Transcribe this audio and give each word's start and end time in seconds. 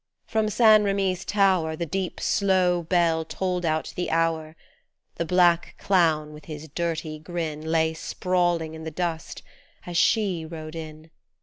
From 0.25 0.49
St. 0.49 0.83
Remy's 0.83 1.23
tower 1.23 1.75
The 1.75 1.85
deep, 1.85 2.19
slow 2.19 2.81
bell 2.81 3.23
tolled 3.23 3.67
out 3.67 3.93
the 3.95 4.09
hour; 4.09 4.55
The 5.17 5.25
black 5.25 5.75
clown, 5.77 6.33
with 6.33 6.45
his 6.45 6.67
dirty 6.67 7.19
grin 7.19 7.61
Lay, 7.61 7.93
sprawling 7.93 8.73
in 8.73 8.83
the 8.83 8.89
dust, 8.89 9.43
as 9.85 9.97
She 9.97 10.43
rode 10.43 10.75
in. 10.75 11.11